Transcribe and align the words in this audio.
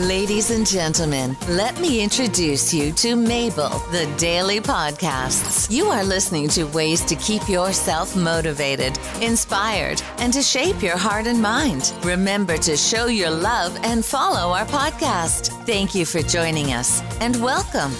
Ladies 0.00 0.50
and 0.50 0.66
gentlemen, 0.66 1.34
let 1.48 1.80
me 1.80 2.02
introduce 2.02 2.74
you 2.74 2.92
to 2.92 3.16
Mabel, 3.16 3.70
the 3.92 4.04
daily 4.18 4.60
podcasts. 4.60 5.70
You 5.70 5.86
are 5.86 6.04
listening 6.04 6.48
to 6.48 6.64
ways 6.64 7.00
to 7.06 7.16
keep 7.16 7.48
yourself 7.48 8.14
motivated, 8.14 8.98
inspired, 9.22 10.02
and 10.18 10.34
to 10.34 10.42
shape 10.42 10.82
your 10.82 10.98
heart 10.98 11.26
and 11.26 11.40
mind. 11.40 11.94
Remember 12.02 12.58
to 12.58 12.76
show 12.76 13.06
your 13.06 13.30
love 13.30 13.74
and 13.84 14.04
follow 14.04 14.52
our 14.52 14.66
podcast. 14.66 15.48
Thank 15.64 15.94
you 15.94 16.04
for 16.04 16.20
joining 16.20 16.74
us 16.74 17.00
and 17.22 17.42
welcome. 17.42 17.92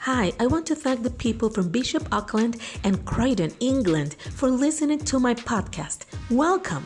Hi, 0.00 0.34
I 0.38 0.46
want 0.48 0.66
to 0.66 0.74
thank 0.74 1.02
the 1.02 1.10
people 1.10 1.48
from 1.48 1.70
Bishop 1.70 2.06
Auckland 2.12 2.58
and 2.84 3.06
Croydon, 3.06 3.54
England, 3.60 4.16
for 4.32 4.50
listening 4.50 4.98
to 4.98 5.18
my 5.18 5.32
podcast. 5.32 6.04
Welcome. 6.30 6.84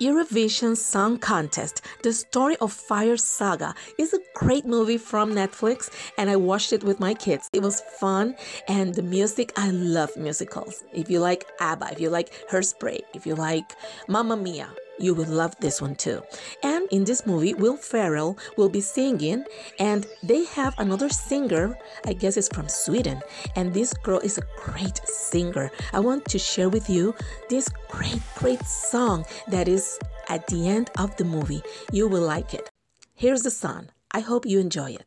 Eurovision 0.00 0.78
Song 0.78 1.18
Contest, 1.18 1.82
The 2.02 2.14
Story 2.14 2.56
of 2.62 2.72
Fire 2.72 3.18
Saga 3.18 3.74
is 3.98 4.14
a 4.14 4.18
great 4.34 4.64
movie 4.64 4.96
from 4.96 5.34
Netflix 5.34 5.90
and 6.16 6.30
I 6.30 6.36
watched 6.36 6.72
it 6.72 6.82
with 6.82 7.00
my 7.00 7.12
kids. 7.12 7.50
It 7.52 7.60
was 7.60 7.82
fun 7.98 8.34
and 8.66 8.94
the 8.94 9.02
music, 9.02 9.52
I 9.56 9.68
love 9.68 10.16
musicals. 10.16 10.84
If 10.94 11.10
you 11.10 11.20
like 11.20 11.44
ABBA, 11.60 11.92
if 11.92 12.00
you 12.00 12.08
like 12.08 12.32
Hairspray, 12.50 13.00
if 13.12 13.26
you 13.26 13.34
like 13.34 13.76
Mamma 14.08 14.38
Mia, 14.38 14.70
you 15.00 15.14
will 15.14 15.26
love 15.26 15.56
this 15.60 15.80
one 15.80 15.94
too. 15.94 16.22
And 16.62 16.86
in 16.90 17.04
this 17.04 17.26
movie, 17.26 17.54
Will 17.54 17.76
Ferrell 17.76 18.38
will 18.56 18.68
be 18.68 18.80
singing, 18.80 19.44
and 19.78 20.06
they 20.22 20.44
have 20.46 20.74
another 20.78 21.08
singer, 21.08 21.76
I 22.06 22.12
guess 22.12 22.36
it's 22.36 22.48
from 22.48 22.68
Sweden, 22.68 23.20
and 23.56 23.72
this 23.72 23.92
girl 23.92 24.20
is 24.20 24.38
a 24.38 24.46
great 24.56 25.00
singer. 25.04 25.70
I 25.92 26.00
want 26.00 26.24
to 26.26 26.38
share 26.38 26.68
with 26.68 26.88
you 26.90 27.14
this 27.48 27.68
great, 27.88 28.22
great 28.36 28.64
song 28.64 29.24
that 29.48 29.68
is 29.68 29.98
at 30.28 30.46
the 30.46 30.68
end 30.68 30.90
of 30.98 31.16
the 31.16 31.24
movie. 31.24 31.62
You 31.92 32.08
will 32.08 32.22
like 32.22 32.54
it. 32.54 32.70
Here's 33.14 33.42
the 33.42 33.50
song. 33.50 33.88
I 34.12 34.20
hope 34.20 34.46
you 34.46 34.58
enjoy 34.60 34.90
it. 34.92 35.06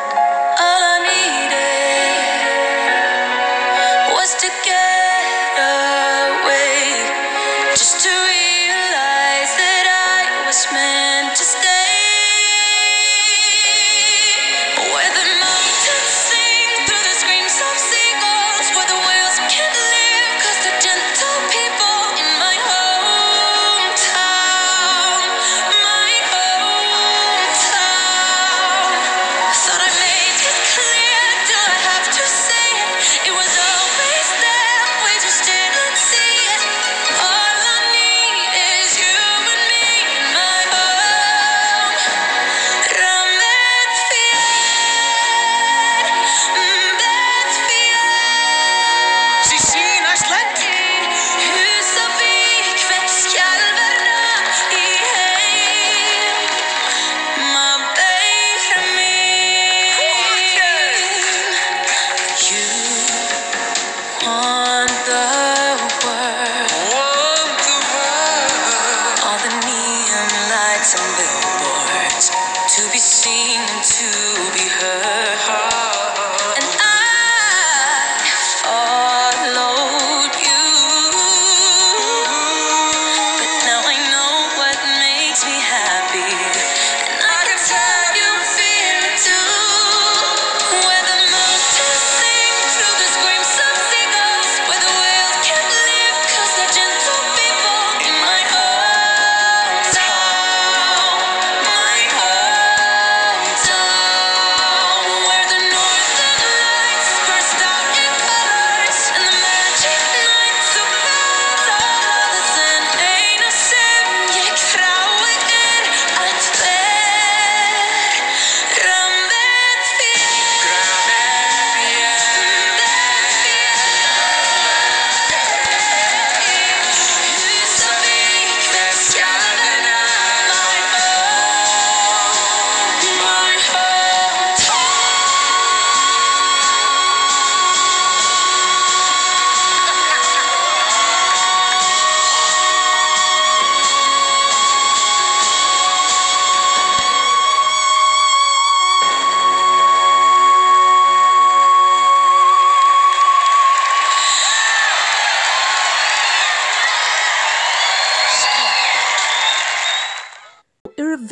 to 71.71 72.91
be 72.91 72.97
seen 72.97 73.59
and 73.59 73.83
to 73.83 74.53
be 74.53 74.67
heard. 74.67 75.70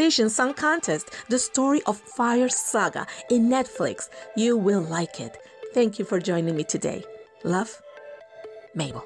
Eurovision 0.09 0.29
Song 0.29 0.53
Contest, 0.55 1.11
The 1.29 1.37
Story 1.37 1.81
of 1.85 1.97
Fire 1.97 2.49
Saga 2.49 3.05
in 3.29 3.47
Netflix. 3.47 4.09
You 4.35 4.57
will 4.57 4.81
like 4.81 5.19
it. 5.19 5.37
Thank 5.75 5.99
you 5.99 6.05
for 6.05 6.19
joining 6.19 6.55
me 6.55 6.63
today. 6.63 7.03
Love, 7.43 7.79
Mabel. 8.73 9.05